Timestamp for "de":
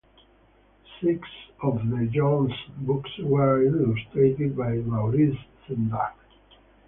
1.87-2.07